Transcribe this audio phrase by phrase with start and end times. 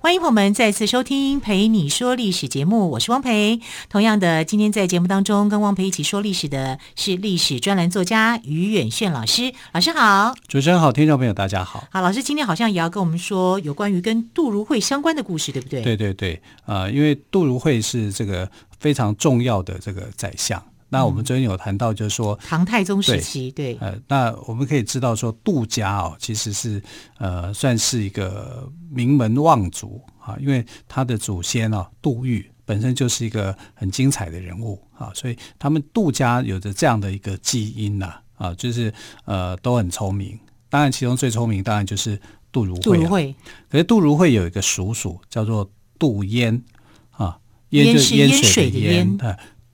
[0.00, 3.60] 欢迎朋友们再次收听《陪你说历史》节目，我是汪培。
[3.88, 9.52] 同样的，今天在节目当中跟汪培一起说历史的是历史专栏作家于远炫老师。
[9.72, 11.82] 老师好，主持人好，听众朋友大家好。
[11.90, 15.82] 好，老师今天好像也要跟我们说有关于跟杜如晦相关的故事，对不对？
[15.82, 20.62] 对对对，啊、呃，因为杜如晦是这个非常重要的这个宰相。
[20.90, 26.82] 那我们昨天有谈到，就是说、嗯、唐太宗时期，对，呃，那我们可以知道说杜家哦，其实是
[27.18, 38.92] 呃算是一个名门望族啊，因为他的祖先哦，杜预本身就是一个很精彩的人物啊，所以他们杜家有着这样的一个基因呐啊，啊，就是
[39.24, 40.38] 呃都很聪明。
[40.70, 42.20] 当然，其中最聪明当然就是
[42.50, 42.80] 杜如晦。
[42.82, 43.34] 杜如晦，
[43.70, 46.62] 可是杜如晦有一个叔叔叫做杜淹
[47.10, 47.38] 啊，
[47.70, 49.18] 淹就是淹水的淹。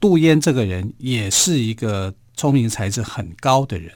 [0.04, 3.90] 杜淹这个人也是一个聪明才智很高的人，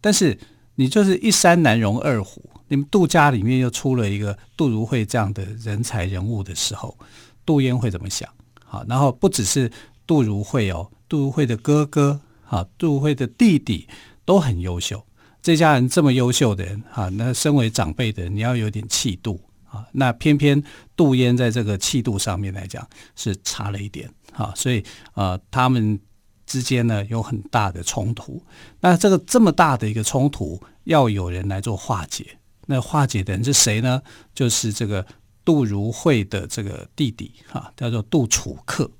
[0.00, 0.36] 但是
[0.74, 6.98] 你就是一山难容二虎，你们杜家里面又出了一个杜如晦这样的人才人物的时候，
[7.46, 8.28] 杜淹会怎么想？
[8.64, 9.70] 好，然后不只是
[10.08, 13.86] 杜如晦哦，杜如晦的哥哥，啊，杜如晦的弟弟
[14.24, 15.00] 都很优秀。
[15.40, 19.86] 这家人这么优秀的人，啊，那身为长辈的人，你要有点气度啊。
[19.92, 20.60] 那偏偏
[20.96, 24.10] 杜淹在这个气度上面来讲是差了一点。
[24.38, 24.82] 啊，所以
[25.14, 26.00] 呃，他们
[26.46, 28.40] 之间呢有很大的冲突。
[28.80, 32.38] 那这个这么大的一个冲突，要有人来做化解。
[32.66, 34.00] 那化解的人是谁呢？
[34.32, 35.04] 就是这个
[35.44, 38.90] 杜如晦的这个弟弟，哈、啊，叫做杜楚客。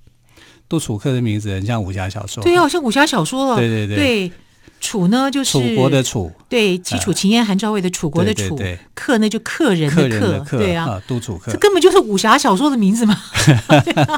[0.68, 3.56] 杜楚客的名字很像武侠小说，对，好像武侠小说了。
[3.56, 3.96] 对对对。
[3.96, 4.32] 对
[4.80, 8.58] 楚呢，就是楚国的楚，对，齐楚秦燕韩赵魏的楚国的楚，
[8.94, 13.16] 客呢就客人的客，对啊，杜楚客，这根本就是武侠小说的名字嘛，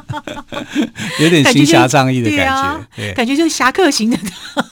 [1.21, 4.19] 有点行侠仗义的感觉，感觉就是侠客型的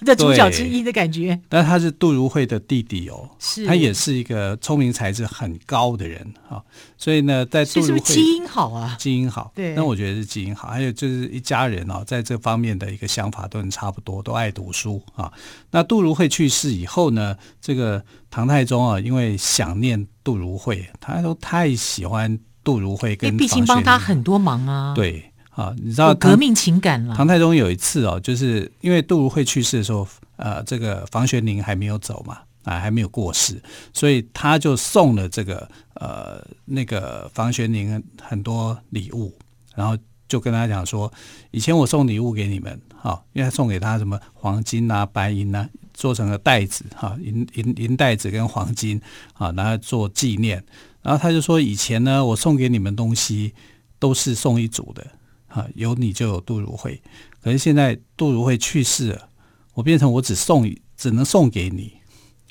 [0.05, 1.39] 的主角之一的感觉。
[1.49, 6.63] 但他是杜如晦的弟弟哦，是，他也是一个聪明才智很高的人啊，
[6.97, 15.33] 所以呢，在杜如晦基因好啊，基因好，对，那我觉得是基因好，还有就是一家人哦，在这方面的一个想法都很差不多，都爱读书啊，
[15.71, 24.95] 那杜如晦去世以后呢，这个唐太宗啊，因为想念杜如晦，他都太喜欢杜如晦，跟毕竟帮他很多忙啊。
[24.95, 27.17] 对啊，你知道革命情感了。
[27.17, 30.07] 唐太宗有一次哦，就是因为杜如晦去世的时候，
[30.37, 33.61] 呃，这个房玄龄还没有走嘛，啊，还没有过世，
[33.93, 39.37] 所以他就送了这个呃那个房玄龄很多礼物，
[39.75, 39.97] 然后
[40.29, 41.13] 就跟他讲说，
[41.51, 42.81] 以前我送礼物给你们。
[43.01, 49.01] 哈，因为他送给他什么黄金啊、白银啊，做成了袋子哈，银银银袋子跟黄金
[49.35, 50.63] 啊，拿来做纪念。
[51.01, 53.55] 然后他就说，以前呢，我送给你们东西
[54.01, 55.07] 都是送一组的，
[55.47, 57.01] 哈，有你就有杜如晦。
[57.41, 59.29] 可是现在杜如晦去世了，
[59.75, 61.93] 我变成我只送，只能送给你，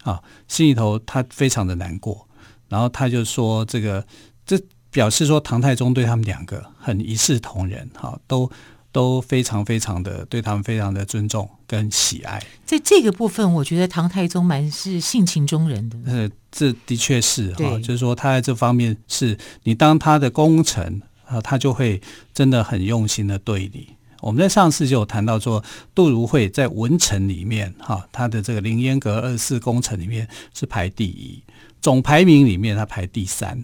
[0.03, 2.25] 啊，心里头他非常的难过。
[2.69, 4.07] 然后他就说，这个
[4.45, 4.57] 这
[4.91, 8.51] 表示说唐太宗对他们两个很一视同仁，哈，都。
[8.93, 15.97] 都非常非常的对他们非常的尊重跟喜爱，在这个部分，我觉得唐太宗蛮是性情中人的。
[16.07, 22.01] 呃，这的确是哈，就是说他在这方面是你当他的功臣啊，他就会
[22.33, 23.87] 真的很用心的对你。
[24.21, 31.43] 我们在上次就有谈到说，杜如晦在文臣里面哈，他的这个凌烟阁二十四功臣里面是排第一，
[31.81, 33.63] 总排名里面他排第三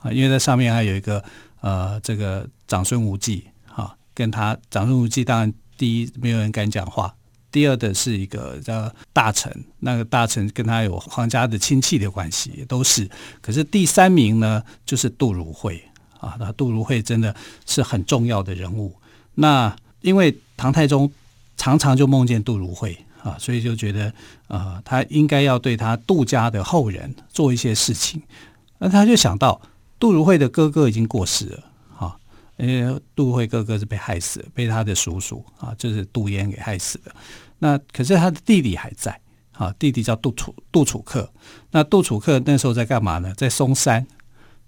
[0.00, 1.22] 啊，因为在上面还有一个
[1.60, 3.44] 呃这个长孙无忌。
[3.66, 7.14] 哈跟他长孙无忌，当然第一没有人敢讲话。
[7.52, 13.08] 第二的是一个叫大臣，那个大臣跟他有皇家的亲戚的关系，也都是。
[13.40, 15.82] 可是第三名呢，就是杜如晦
[16.18, 16.36] 啊。
[16.38, 17.34] 那杜如晦真的
[17.66, 18.94] 是很重要的人物。
[19.34, 21.10] 那因为唐太宗
[21.56, 24.06] 常常就梦见杜如晦啊，所以就觉得
[24.46, 28.22] 啊、呃，他应该要对他杜家的后人做一些事情。
[28.78, 29.60] 那他就想到
[30.00, 31.64] 杜如晦的哥哥已经过世了。
[31.96, 32.18] 哈
[32.56, 37.14] 因为杜如晦哥哥是被害死了，被他的叔叔啊，就是杜淹给害死的。
[37.58, 39.20] 那可是他的弟弟还在
[39.52, 41.30] 啊，弟弟叫杜楚杜楚客。
[41.70, 43.34] 那杜楚客那时候在干嘛呢？
[43.36, 44.06] 在嵩山，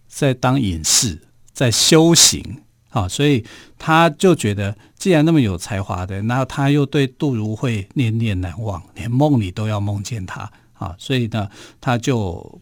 [0.07, 1.19] 在当隐士，
[1.55, 3.09] 在修行啊。
[3.09, 3.43] 所以
[3.79, 10.95] 他就觉得，既然那么有才华的，然后他又对杜如晦念念难忘，连梦里都要梦见他啊。
[10.99, 11.49] 所以呢，
[11.81, 12.61] 他就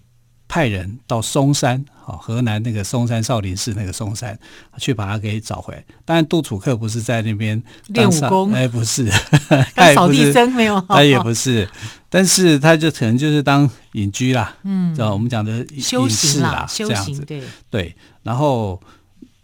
[0.50, 4.37] 派人到嵩山，好，河南那个嵩山少林寺那个嵩山，
[4.79, 5.85] 去把他给找回来。
[6.05, 9.08] 当然，杜楚客不是在那边练武功，哎，不是，
[9.76, 11.70] 他扫地僧没有， 他也不是，
[12.08, 17.94] 但是他就可能就是当隐居啦，嗯，知道我们讲的修行啦，这样子，对对。
[18.25, 18.81] 然后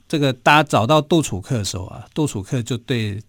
[0.08, 3.22] 这个大家找到杜楚客的时候啊，杜楚客就对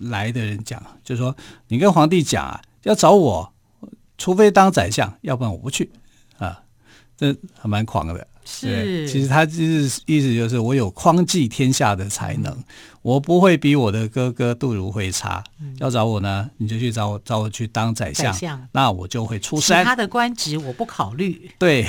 [0.00, 1.34] 来的人讲，就说
[1.68, 3.50] ：“你跟皇帝讲啊，要找我，
[4.18, 5.90] 除非当宰相，要不然我不去。”
[7.22, 9.08] 这还蛮狂的，是。
[9.08, 12.64] 其实他就是意思就是我有匡济天下的才能，嗯、
[13.02, 15.42] 我不会比我的哥哥杜如晦差。
[15.60, 19.84] 嗯、要找我呢，你就去找我，找我去当宰相，宰相那我就会出山。
[19.84, 21.48] 他的官职我不考虑。
[21.58, 21.86] 对，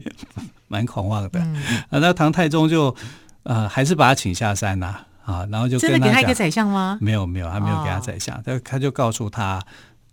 [0.68, 1.28] 蛮狂妄的。
[1.34, 1.54] 嗯、
[1.90, 2.96] 啊，那唐太宗就
[3.42, 6.96] 呃还是把他请下山呐，啊，啊，然后就跟真的给他一个宰相吗？
[7.02, 9.62] 没有没有，还没有给他宰相，他、哦、他就告诉他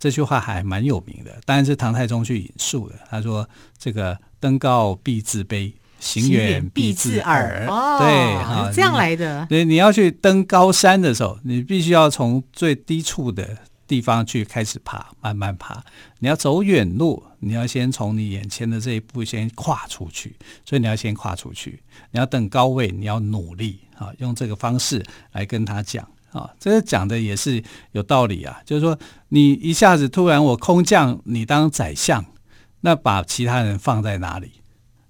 [0.00, 2.96] 这句话还蛮有名的，当然是唐太宗去引述的。
[3.08, 3.48] 他说
[3.78, 4.18] 这个。
[4.42, 7.66] 登高必自卑，行远必自耳。
[7.68, 9.46] 哦，对，啊，这样来的。
[9.50, 15.84] 对，你要去登高山的时候，你必须要从最低处的地方去开始爬，慢慢爬。
[16.20, 20.34] 你要走远路，你要先从你眼前的这一步先跨出去。
[20.64, 21.82] 所以你要先跨出去。
[22.10, 26.50] 你要等高位，你要努力啊，用这个方式来跟他讲啊。
[26.58, 27.62] 这个讲的也是
[27.92, 28.98] 有道理啊，就是说
[29.28, 32.24] 你一下子突然我空降你当宰相。
[32.82, 34.52] 那把其他人放在哪里？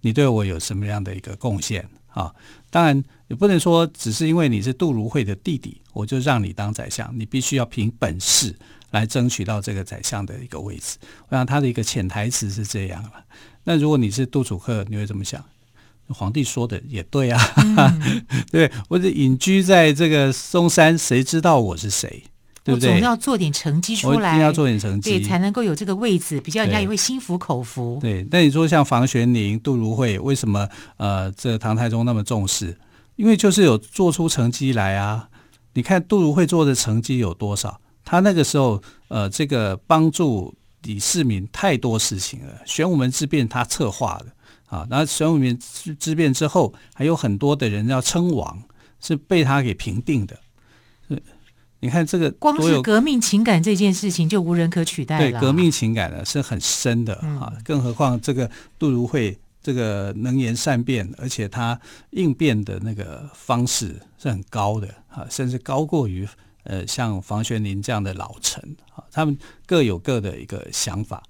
[0.00, 2.34] 你对我有什么样的一个贡献啊？
[2.68, 7.16] 当然也不能说只是因为你是杜如晦的弟弟，我就让你当宰相。
[7.16, 8.52] 你必须要凭本事
[8.90, 10.98] 来争取到这个宰相的一个位置。
[11.28, 13.12] 我想他的一个潜台词是这样了。
[13.62, 15.44] 那如果你是杜楚客，你会怎么想？
[16.12, 22.24] 皇帝说的也对啊，嗯、 对，我是隐居在这个嵩山，谁知道我是谁？
[22.62, 22.90] 对不对？
[22.90, 27.98] 我总要做点成绩出来，一定要做点成绩，对，才能够有这个位置，比较人家也会心服口服。
[28.02, 30.68] 对，那你说像房玄龄、杜如晦，为什么
[30.98, 32.76] 呃，这唐太宗那么重视？
[33.16, 35.28] 因为就是有做出成绩来啊。
[35.72, 37.80] 你看杜如晦做的成绩有多少？
[38.04, 42.52] 他那个时候呃，这个帮助李世民太多事情了。
[42.64, 44.26] 玄武门之变他策划的
[44.66, 45.58] 啊，然后玄武门
[45.98, 48.62] 之变之后，还有很多的人要称王，
[49.00, 50.38] 是被他给平定的。
[51.82, 55.30] 你看这个，光是革命情感这件事情就无人可取代了。
[55.30, 61.80] 对，革命情感呢是很深的啊，嗯、更何况这个杜如晦这个能言善辩，而且他
[62.10, 66.28] 应变的那个方式是很高的啊，甚至高过于
[66.64, 68.62] 呃像房玄龄这样的老臣
[68.94, 71.22] 啊，他们各有各的一个想法。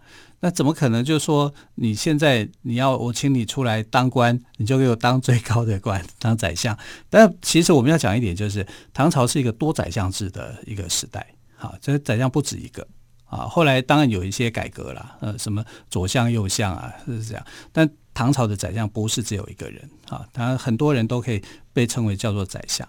[0.42, 1.04] 那怎么可能？
[1.04, 6.74] 就是说，你现在你要我请你出来当官，你就给我当最高的官，当宰相。
[7.10, 11.34] 但其实我们要讲一点，就是唐朝是一个多宰相制的一个时代。
[11.56, 12.88] 好，这宰相不止一个
[13.26, 13.40] 啊。
[13.40, 17.46] 后来当然有一些改革了，呃，什么左相、右相啊，是这样。
[17.70, 21.42] 但唐朝的宰相不是只有一个人啊，当然很多人都可以
[21.74, 22.88] 被称为叫做宰相，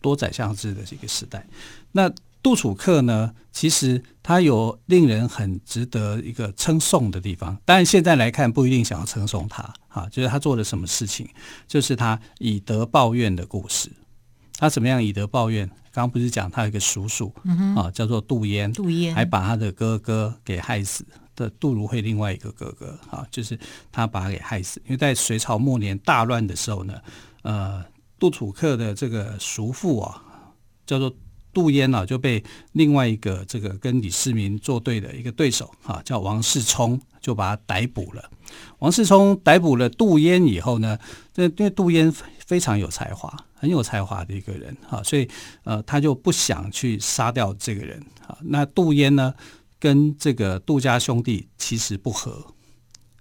[0.00, 1.46] 多宰相制的这个时代。
[1.92, 2.12] 那
[2.42, 11.28] 杜楚客呢，其实他有令人很值得一个称颂的地方，但现在来看不一定想要称颂他啊，就是他做了什么事情，
[11.66, 13.90] 就是他以德报怨的故事。
[14.56, 15.68] 他怎么样以德报怨？
[15.90, 23.58] 刚刚不是讲他有一个叔叔、嗯、啊，叫做杜淹，杜淹还把他的哥哥给害死的杜如晦另外一个哥哥啊，就是
[23.90, 27.00] 他把他给害死，因为在隋朝末年大乱的时候呢，
[27.42, 27.84] 呃，
[28.18, 30.22] 杜楚客的这个叔父啊，
[30.86, 31.14] 叫做。
[31.50, 38.30] 杜淹、啊、就被另外一个这个跟李世民作对的一个对手、啊，叫王世充，就把他逮捕了。
[38.78, 40.96] 王世充逮捕了杜淹以后呢，
[41.32, 42.12] 这因为杜淹
[42.46, 45.28] 非常有才华，很有才华的一个人、啊，所以
[45.64, 48.38] 呃他就不想去杀掉这个人啊。
[48.42, 49.34] 那杜淹呢
[49.80, 52.54] 跟这个杜家兄弟其实不和。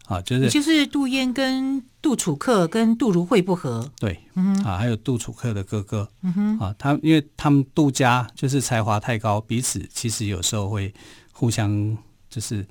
[0.08, 10.94] 啊，就是就是杜淹跟杜楚客跟杜如晦不和，对，嗯，啊，还有杜楚客的哥哥，嗯哼，啊，他因为他们杜家就是才华太高，彼此其实有时候会
[11.34, 11.98] 互相
[12.30, 12.66] 就是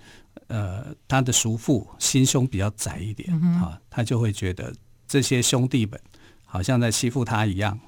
[0.47, 4.73] 呃，他的叔父心胸比较窄一点，嗯，啊，他就会觉得
[5.07, 6.01] 这些兄弟们
[6.47, 7.79] 好像在欺负他一样，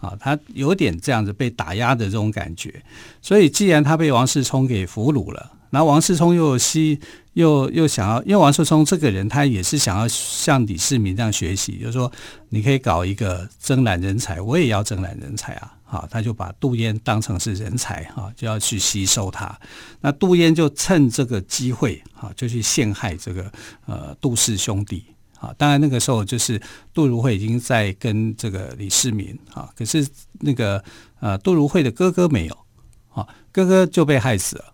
[0.00, 2.82] 啊，他有点这样子被打压的这种感觉，
[3.22, 5.52] 所以既然他被王世充给俘虏了。
[5.70, 6.98] 然后王世充又希
[7.34, 12.10] 又又想要，因为王世充这个人，他也是想要向李世民这样学习，就是说
[12.48, 15.74] 你可以搞一个征揽人才，我也要征揽人才啊！
[15.90, 19.58] 好，他就把杜淹当成是人才哈，就要去吸收他。
[20.00, 23.50] 那杜淹就趁这个机会哈，就去陷害这个
[23.86, 25.02] 呃杜氏兄弟
[25.40, 25.54] 啊。
[25.56, 26.60] 当然那个时候就是
[26.92, 30.06] 杜如晦已经在跟这个李世民啊，可是
[30.40, 30.82] 那个
[31.20, 32.58] 呃杜如晦的哥哥没有
[33.14, 34.64] 啊，哥哥就被害死了。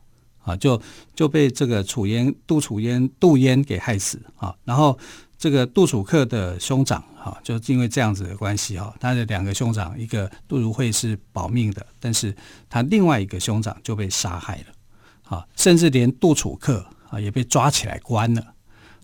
[0.45, 0.81] 啊，就
[1.15, 4.55] 就被这个楚燕、杜楚燕、杜淹给害死啊。
[4.65, 4.97] 然后
[5.37, 12.35] 这个杜楚客的兄长哈，就因为这样子的关系哈，他的两个兄长，一个杜如晦是保命的，但是
[12.69, 18.55] 他另外一个兄长就被杀害了，啊，甚至连杜楚客啊也被抓起来关了。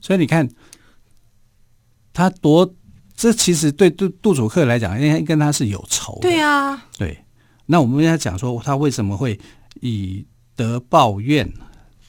[0.00, 0.48] 所以你看，
[2.12, 2.74] 他多，
[3.14, 6.20] 这其实对杜杜楚客来讲，应该跟他是有仇的。
[6.22, 7.24] 对啊，对。
[7.66, 9.38] 那我们要讲说，他为什么会
[9.80, 11.52] 以德报怨？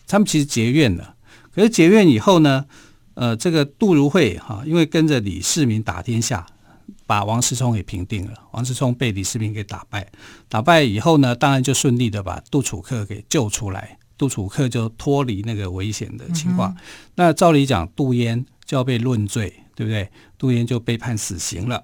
[0.08, 1.16] 他们其实结怨了，
[1.54, 2.66] 可是结怨以后呢？
[3.14, 6.48] 呃，这个杜如晦哈，因为跟着李世民打天下，
[7.06, 8.34] 把王世充给平定了。
[8.52, 10.10] 王世充被李世民给打败，
[10.48, 16.72] 打败以后呢，当然就顺利的把杜楚客给救出来，杜楚客就脱离那个危险的情况。
[16.72, 16.78] 嗯、
[17.16, 20.10] 那照理讲，杜淹就要被论罪，对不对？
[20.38, 21.84] 杜淹就被判死刑了。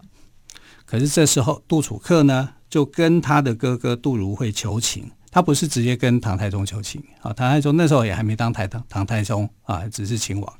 [0.86, 5.12] 可是这时候，杜楚客呢，就跟他的哥哥杜如晦求情。
[5.38, 10.54] 他不是直接跟唐太宗求情啊，唐太宗那时候也还没当太唐唐太宗啊，只是亲王，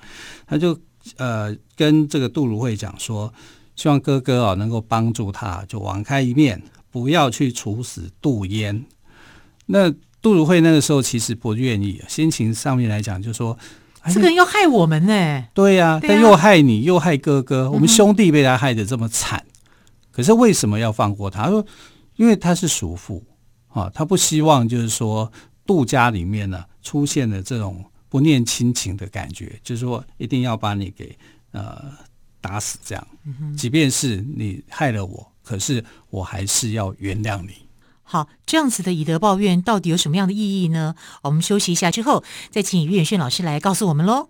[0.46, 0.80] 他就
[1.18, 3.34] 呃跟这个杜如晦讲说，
[3.76, 8.86] 希望哥哥啊能够帮助他，就网开一面，不要去处死杜淹。
[9.66, 9.90] 那
[10.22, 13.58] 杜如晦那个时候其实不愿意，心情上面来讲就说，
[14.14, 19.44] 这个人要害我们呢，对呀、啊，但又害你又害哥哥，我们兄弟被他害得这么惨，
[20.12, 21.46] 可是为什么要放过他？
[21.46, 21.66] 他说，
[22.18, 23.24] 因为他是叔父。
[23.78, 25.32] 啊，他不希望就是说
[25.64, 31.16] 杜家里面呢出现了这种不念亲情的感觉，就是说一定要把你给
[31.52, 31.92] 呃
[32.42, 33.08] 打死这样。
[33.56, 37.68] 即便是你害了我，可是我还是要原谅你。
[38.02, 40.96] 好，这样子的以德报怨到底有什么样的意义呢？
[41.22, 44.30] 我们休息一下之后，再请于远炫老师来告诉我们喽。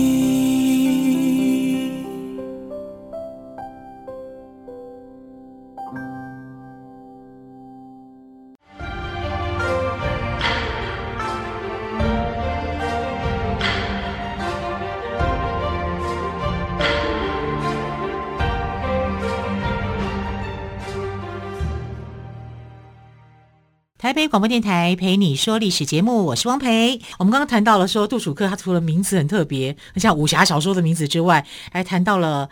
[24.11, 26.99] 台北广播电台陪你说历史节目，我是汪培。
[27.17, 32.49] 我们刚刚谈到了说杜楚客，他除了名字很特别，像武侠小说的名字之外，还谈到了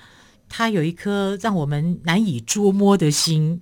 [0.48, 3.60] 他有一颗让我们难以捉摸的心。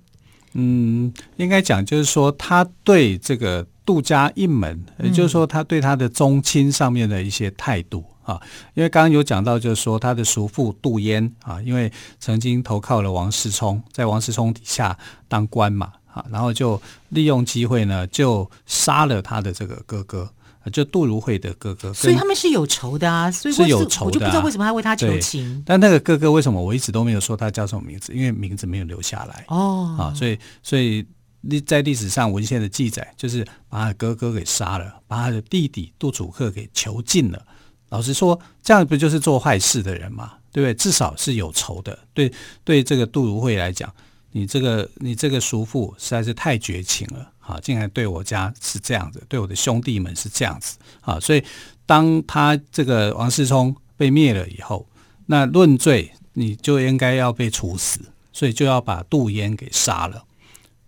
[0.54, 8.40] 嗯，应该讲就是说，他对这个杜家一门，也就是说，他对他的宗亲上面的一些态度啊。
[8.76, 14.96] 因为刚刚有讲到，就是说他的叔父杜淹啊，因为曾经投靠了王世充，在王世充底下
[15.28, 15.94] 当官嘛。
[16.32, 20.30] 然后就利用机会呢，就杀了他的这个哥哥，
[20.72, 21.94] 就杜如晦的哥哥。
[21.94, 25.64] 所以他们是有仇的啊，所以是有仇的啊，我就不知道为什么还为他求情。
[25.66, 28.14] 但那个哥哥为什么我一直都没有说他叫什么名字？
[28.14, 29.96] 因为名字没有留下来哦。
[29.98, 31.06] 啊，所以所以
[31.42, 37.42] 历在历史上文献的记载，就是把他的哥哥给杀了，把他的弟弟杜楚客给囚禁了。
[37.90, 40.34] 老实说，这样不就是做坏事的人吗？
[40.52, 40.74] 对不对？
[40.74, 41.98] 至少是有仇的。
[42.14, 42.30] 对
[42.66, 43.90] 对，这个杜如晦来讲。
[44.38, 51.44] 你这个你这个叔父实在是太绝情了，啊，竟然对我家是这样子，对我的兄弟们是这样子，啊，所以
[51.88, 54.88] 当他这个王世充被灭了以后，
[55.26, 58.00] 那论罪你就应该要被处死，
[58.32, 60.24] 所以就要把杜淹给杀了，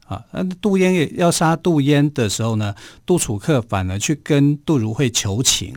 [0.06, 5.74] 啊，那杜淹也要杀杜淹的时候呢，杜楚客反而去跟杜如晦求情，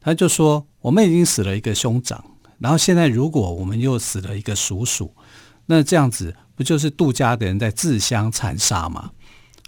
[0.00, 2.24] 他就说我们已经死了一个兄长，
[2.58, 5.14] 然后现在如果我们又死了一个叔叔，
[5.66, 6.34] 那这样子。
[6.56, 9.10] 不就是杜家的人在自相残杀吗？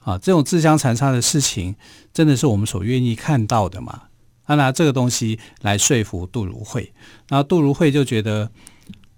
[0.02, 1.76] 啊，这种自相残杀的事情，
[2.14, 4.04] 真的是我们所愿意看到的吗？
[4.46, 6.90] 他拿这个东西来说服杜如晦，
[7.28, 8.50] 然后杜如晦就觉得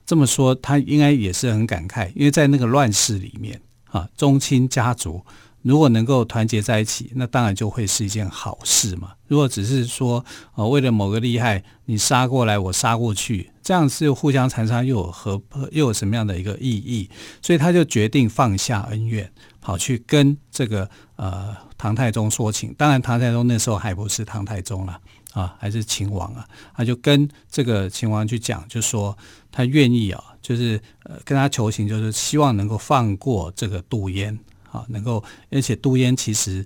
[0.05, 5.25] 这么说，他应该也是很感慨，因为在那个乱世里面，啊，宗亲家族
[5.62, 9.12] 如果能够团结在一起，那当然就会是一件好事嘛。
[9.26, 13.50] 如果只是说，啊，为了某个利害，你杀过来，我杀过去。
[13.62, 15.40] 这样是互相残杀，又有何
[15.71, 17.09] 又有什么样的一个意义？
[17.43, 22.75] 所以他就决定放下恩怨，跑去跟这个呃唐太宗说情。
[22.76, 24.99] 当然，唐太宗那时候还不是唐太宗了
[25.35, 26.45] 啊，还是秦王啊。
[26.75, 29.17] 他就跟这个秦王去讲，就说
[29.52, 34.37] 他愿意啊，就是呃跟他求情，就是希望能够放过这个杜淹
[34.71, 36.65] 啊，能够而且杜淹其实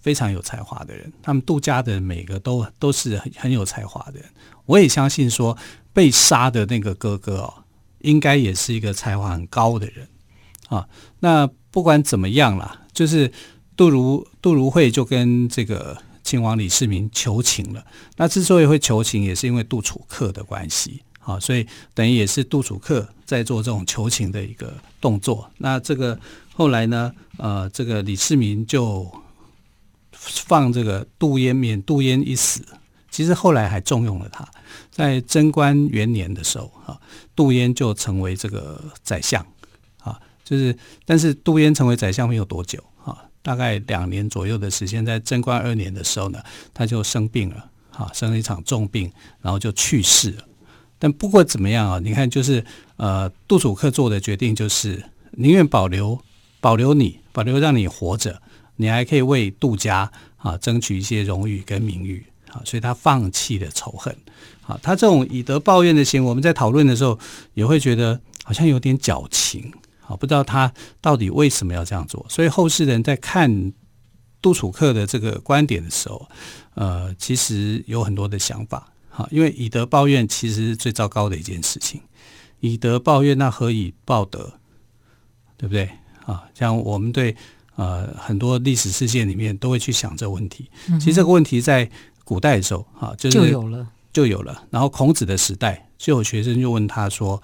[0.00, 4.28] 非常有才华的人，他们杜家的每个都都是很很有才华的人。
[4.64, 5.56] 我也相信说。
[5.96, 7.54] 被杀的那个哥哥哦，
[8.00, 10.06] 应该也是一个才华很高的人
[10.68, 10.86] 啊。
[11.20, 13.32] 那不管怎么样啦，就是
[13.74, 17.82] 杜如杜如晦就跟这个亲王李世民求情了。
[18.18, 25.50] 那之所以会求情，也是因为杜楚客的关系啊，所以等于也是杜楚客在做这种求情的一个动作。
[25.56, 26.20] 那这个
[26.52, 29.10] 后来呢，呃，这个李世民就
[30.12, 32.64] 放这个杜淹免杜淹一死。
[33.10, 34.46] 其实后来还重用了他，
[34.90, 37.00] 在贞观元年的时候，啊，
[37.34, 39.44] 杜淹就成为这个宰相，
[40.02, 40.76] 啊，就是，
[41.06, 46.42] 但是杜淹成为宰相没有多久，啊，大概两年左右的时间，在贞观二年的时候呢，
[46.74, 50.44] 他就生病了，啊，生了一场重病，然后就去世了。
[50.98, 51.98] 但不过怎么样啊？
[51.98, 52.62] 你看，就是
[52.96, 55.02] 呃，杜楚客做的决定就是
[55.32, 56.20] 宁愿保留
[56.66, 58.42] 保留你，保留让你活着，
[58.74, 62.60] 你还可以为杜家啊争取一些荣誉跟名誉啊。
[62.64, 64.12] 所以他放弃了仇恨，
[64.66, 67.16] 啊，他这种以德报怨的行为，我们在讨论的时候
[67.54, 69.72] 也会觉得好像有点矫情，
[70.08, 72.26] 啊，不知道他到底为什么要这样做。
[72.28, 73.72] 所以后世人在看
[74.42, 76.28] 杜楚客的这个观点的时候，
[76.74, 82.00] 呃，其实有很多的想法，啊，因为以德报怨其实是最糟糕的一件事情，
[82.58, 84.54] 以德报怨，那何以报德？
[85.58, 85.88] 对不对？
[86.26, 87.34] 啊，像我们对
[87.76, 90.68] 呃很多历史事件里面都会去想这个问题，
[91.00, 91.90] 其实这个问题在。
[92.28, 94.64] 古代的时候，哈，就是就有了，就有了。
[94.68, 97.40] 然后孔子的时代，就有学生就问他说：“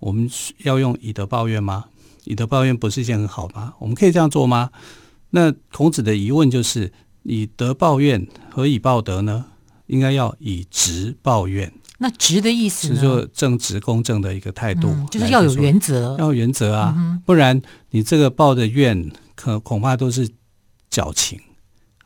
[0.00, 0.26] 我们
[0.60, 1.84] 要用以德报怨吗？
[2.24, 3.74] 以德报怨不是一件很好吗？
[3.78, 4.70] 我们可以这样做吗？”
[5.28, 6.90] 那孔子的疑问就是
[7.24, 9.44] ：“以德报怨，何以报德呢？
[9.86, 11.70] 应该要以直报怨。
[12.02, 20.28] 那直的意思是说正直公正的一个态度，嗯，就是要有原则，要有原则啊，嗯，不然你这个报的怨，可恐怕都是
[20.90, 21.40] 矫情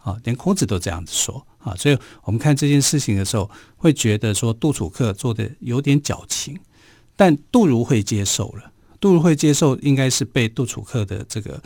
[0.02, 0.16] 啊。
[0.22, 6.56] 连孔子都这样子说。”啊，所以我们看这件事情的时候，会觉得说杜楚客做的有点矫情，
[7.16, 8.70] 但杜如晦接受了。
[9.00, 11.60] 杜如晦接受，应该是被杜楚客的这个，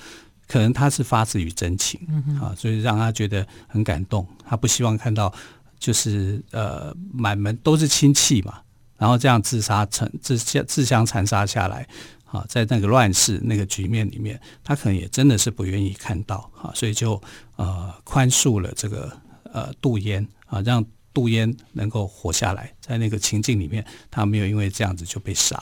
[0.49, 2.01] 可能他是发自于真情
[2.41, 4.27] 啊，所以让他觉得很感动。
[4.43, 5.31] 他不希望看到
[5.81, 8.61] 就是呃满门都是亲戚嘛，
[8.97, 11.85] 然后这样自杀成自相自相残杀下来。
[12.27, 17.21] 啊，在那个乱世那个局面里面，他可能也真的是不愿意看到啊，所以就
[17.57, 19.11] 呃宽恕了这个。
[19.53, 25.57] 呃，杜淹啊，让杜淹能够活下来，在那个情境里面，他没有因为这样子就被杀。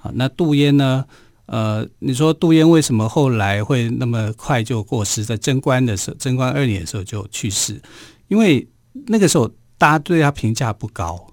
[0.00, 1.04] 啊，那杜淹呢？
[1.44, 5.26] 呃，你说杜淹为什么后来会那么快就过世？
[5.26, 7.78] 在贞观的时候，贞观二年的时候就去世，
[8.28, 8.66] 因为
[9.06, 11.28] 那个时候大家对他评价不高，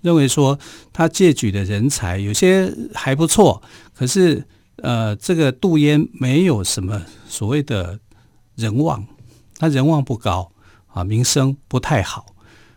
[0.00, 0.58] 认为说
[0.92, 3.62] 他借举的人才有些还不错，
[3.94, 4.44] 可是
[4.76, 7.98] 呃，这个杜淹没有什么所谓的
[8.56, 9.06] 人望，
[9.58, 10.50] 他人望不高。
[10.94, 12.34] 啊，名声不太好，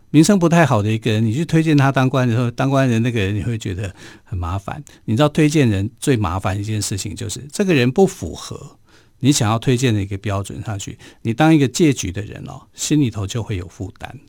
[0.10, 3.93] 名声不太好的一个人，你去推荐他当官的时候，当官人那个人你会觉得
[4.24, 4.82] 很麻烦。
[5.04, 8.80] 你知道推荐人最麻烦一件事情就是这个人不符合
[9.26, 14.20] 你想要推荐的一个标准上去，你当一个借举的人哦，心里头就会有负担。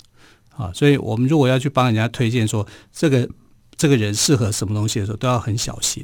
[0.57, 3.29] 啊，所以我们如果要去帮人家推荐说这个
[3.77, 6.03] 这个人适合什么东西的时候，都要很小心，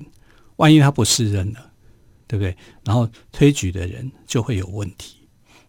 [0.56, 1.58] 万一他不适任呢，
[2.26, 2.54] 对不对？
[2.84, 5.16] 然后推举的人就会有问题。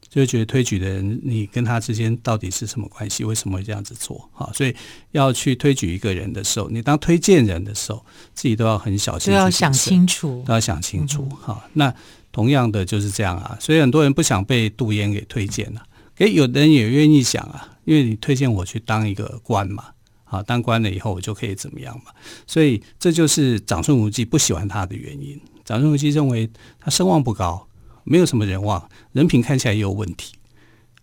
[0.10, 3.24] 就觉得推举的人，你跟他之间到底是什么关系？
[3.24, 4.30] 为什么会这样子做？
[4.32, 4.76] 哈，所以
[5.10, 8.06] 要去推举一个人的时候，你当推荐人的时候，
[8.36, 11.28] 自己都要很小心，都要想清楚，都要想清楚。
[11.42, 11.96] 哈、嗯，那
[12.34, 13.58] 同样的就是这样啊。
[13.62, 15.82] 所以很多人不想被杜淹给推荐了，
[16.14, 19.86] 给有的人也愿意想啊，因为你推荐我去当一个官嘛，
[20.26, 22.12] 啊，当官了以后我就可以怎么样嘛。
[22.46, 25.40] 所以这就是长孙无忌不喜欢他的原因。
[25.64, 26.50] 长孙无忌认为
[26.82, 27.66] 他声望不高。
[28.06, 30.34] 没有什么人望，人品看起来也有问题，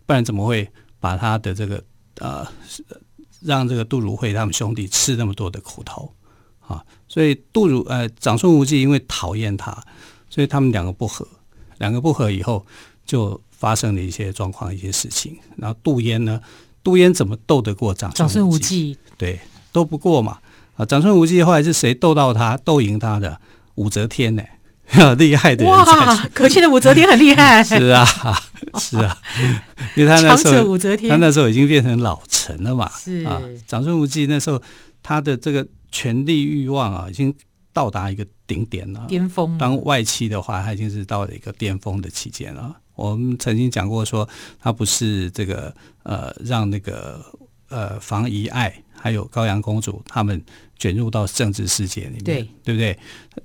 [0.04, 1.82] 不然怎么会把他的这个
[2.18, 2.46] 呃，
[3.40, 6.14] 让这个杜如晦他们兄弟吃那么多的苦头
[6.58, 6.84] 啊？
[7.08, 9.82] 所以杜如呃长孙无忌因为讨厌他，
[10.30, 11.28] 所以他们两个不和，
[11.76, 12.64] 两个不和以后
[13.04, 15.36] 就发生了一些状况、一些事情。
[15.56, 16.40] 然后杜淹呢，
[16.82, 18.96] 杜淹怎么斗得过长孙无忌？
[19.18, 19.38] 对，
[19.72, 20.38] 斗不过嘛。
[20.76, 23.38] 啊，长孙无忌后来是谁斗到他、斗赢他的？
[23.74, 24.42] 武则天呢？
[25.16, 26.16] 厉害的人哇！
[26.34, 27.62] 可见的武则天很厉害。
[27.64, 28.04] 是啊，
[28.76, 29.16] 是啊，
[29.94, 32.90] 因为他那时候武则天，他那时候已经变成老臣了嘛。
[32.98, 34.60] 是啊，长孙无忌那时候
[35.00, 37.32] 他的这个权力欲望啊，已经
[37.72, 39.56] 到达一个顶点了，巅峰。
[39.58, 42.76] 当外戚的话，它已经是到了一个巅峰的期间了。
[42.94, 44.28] 我们曾经讲过说，
[44.58, 47.24] 它不是这个呃，让那个
[47.68, 50.42] 呃房遗爱还有高阳公主他们。
[50.80, 52.98] 卷入到政治世界里面，对，对不对？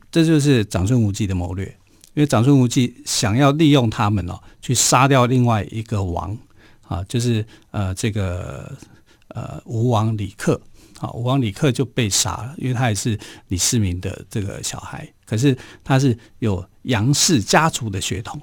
[0.09, 1.65] 这就是长孙无忌的谋略，
[2.13, 6.37] 因为长孙无忌想要利用他们哦，去杀掉另外一个王
[6.87, 8.71] 啊，就是呃这个
[9.27, 10.61] 呃吴王李克。
[11.05, 13.17] 啊，吴王李克就被杀了，因为他也是
[13.49, 18.41] 李世民的这个小孩，可是他是有杨氏家族的血统，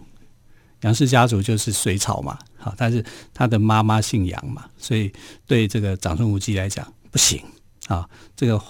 [0.82, 5.12] 杨氏家族就是隋朝嘛，好，但是他的妈妈姓杨嘛，所以
[5.46, 7.42] 对这个长孙无忌来讲不行
[7.88, 8.62] 啊，这个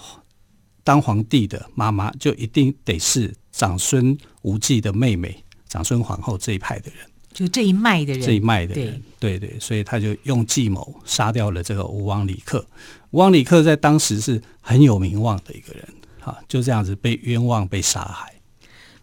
[0.83, 7.12] 当皇帝的妈妈就一定得是长孙无忌的妹妹长孙皇后这一派的人。
[7.33, 12.65] 就这一脉的人，这一脉的人，对对，对，所以他就用计谋杀掉了这个吴王李克。
[13.11, 15.87] 吴王李克在当时是很有名望的一个人，
[16.19, 18.33] 哈，就这样子被冤枉被杀害。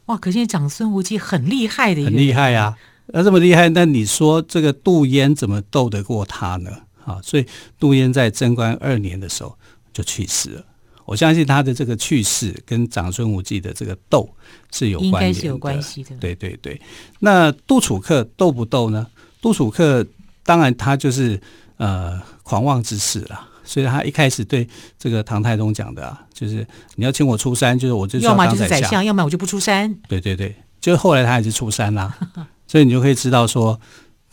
[0.06, 2.78] 哇，可见长孙无忌很厉害的一个人，很厉害呀、啊！
[3.12, 6.70] 那这么厉害，那你说这个杜淹怎么斗得过他呢？
[7.04, 7.46] 啊，所以
[7.78, 9.56] 杜淹在贞观二年的时候
[9.92, 10.64] 就去世了。
[11.10, 14.30] 我相信他的这个去世跟长孙无忌的这个斗
[14.70, 16.14] 是有关系的，应该是有关系的。
[16.20, 16.80] 对对对，
[17.18, 19.04] 那杜楚客斗不斗呢？
[19.42, 20.06] 杜楚客
[20.44, 21.40] 当然他就是
[21.78, 24.64] 呃狂妄之士了，所以他一开始对
[24.96, 29.92] 这个唐太宗讲的啊，就是你要请我出山，就是我就要，要么就是宰相，要么我就不出山。
[30.08, 32.16] 对对对，就后来他还是出山啦，
[32.68, 33.80] 所以你就可以知道说。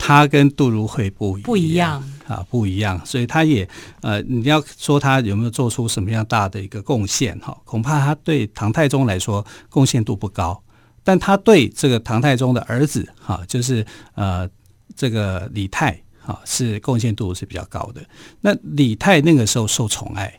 [0.00, 3.66] 他跟杜如晦不一样，不一样啊，不一样，所以他也
[4.02, 7.56] 呃，你要说他有没有做出什么样大的一个贡献哈？
[7.64, 10.62] 恐怕他对唐太宗来说贡献度不高，
[11.02, 14.46] 但他对这个唐太宗的儿子哈，就是呃
[14.94, 18.06] 这个李泰啊，是贡献度是比较高的。
[18.42, 20.38] 那李泰那个时候受宠爱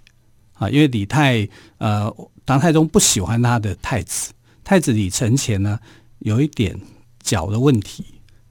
[0.54, 1.50] 啊，因为李泰
[1.80, 4.32] 呃，唐太宗不喜欢他的太子，
[4.64, 5.80] 太子李承乾呢
[6.20, 6.80] 有一点
[7.24, 8.06] 脚的问题。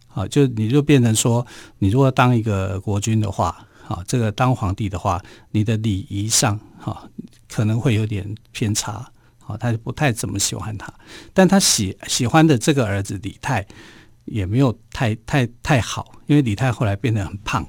[0.09, 1.47] 啊，就你就变成说，
[1.79, 7.09] 你如果当一个国君的话，啊，这个当皇帝的话，你的礼仪上，哈，
[7.49, 9.11] 可能会有点偏差，
[9.47, 10.93] 啊，他就不太怎么喜欢他，
[11.33, 13.67] 但他喜喜欢的这个儿子李泰
[14.25, 17.67] 也没有太太太好，因为李泰后来变得很胖、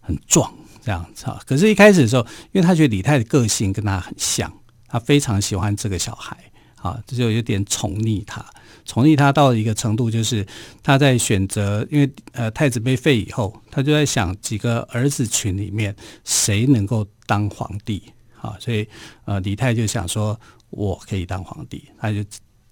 [0.00, 1.40] 很壮这样子啊。
[1.46, 4.52] 可是，一开始的时候，因为他觉得李泰的个性跟他很像，
[4.88, 6.36] 他非常喜欢这个小孩，
[6.76, 8.44] 啊，这就有点宠溺他。
[8.84, 10.46] 宠溺他到一个程度，就是
[10.82, 18.00] 他在选择，因为呃太子被废以后，他就在想几个儿子群里面谁能够当皇帝
[18.40, 18.56] 啊？
[18.60, 18.86] 所以
[19.24, 20.38] 呃李泰就想说，
[20.70, 22.22] 我可以当皇帝，他就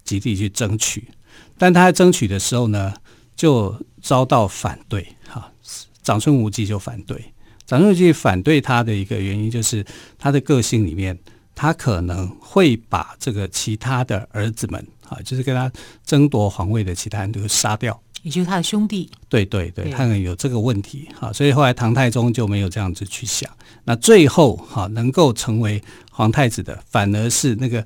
[0.05, 1.05] 极力去争取。
[1.57, 2.93] 但他争取的时候呢，
[3.35, 5.51] 就遭到反对哈，
[6.01, 7.33] 长孙无忌就反对。
[7.65, 9.85] 长孙无忌反对他的一个原因，就是
[10.17, 11.17] 他的个性里面，
[11.55, 14.85] 他可能会把这个其他的儿子们。
[15.07, 15.71] 啊，就是跟他
[16.03, 19.07] 争夺皇位的其他人都杀掉，也就是他的兄弟。
[19.29, 21.07] 对对对，他可能有这个问题。
[21.13, 23.47] 哈，所以后来唐太宗就没有这样子去想。
[23.83, 27.85] 那最后哈，能够成为皇太子的，反而是那个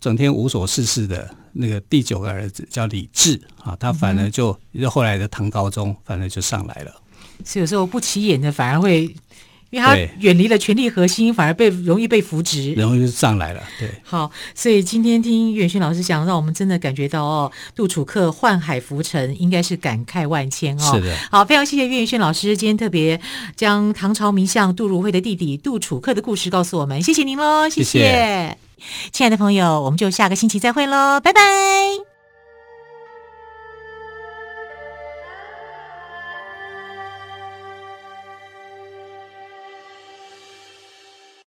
[0.00, 3.38] 整天无所事事的那个第九个儿子，叫李治。
[3.62, 7.02] 啊，他反而就后来的唐高宗，反而就上来了。
[7.44, 9.14] 所以有时候不起眼的，反而会。
[9.70, 13.62] 因为他远离了权力核心，反而被容易被扶植，容易就上来了。
[13.78, 20.92] 对，好，所以今天听于远逊老师讲，让我们真的感觉到哦，杜楚客宦海浮沉，应该是感慨万千哦。
[20.94, 23.20] 是的，好，非常谢谢于远逊老师今天特别
[23.56, 28.56] 将唐朝名相杜如晦的弟弟杜楚客的故事告诉我们，谢谢您喽，谢谢
[29.10, 32.05] 亲爱的朋友，我们就下个星期再会喽，拜拜。